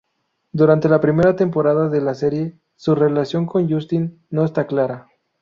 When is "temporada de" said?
1.35-2.01